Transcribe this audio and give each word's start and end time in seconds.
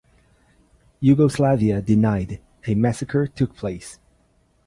Yugoslavia 0.99 1.79
denied 1.79 2.41
a 2.65 2.73
massacre 2.73 3.27
took 3.27 3.55
place. 3.55 3.99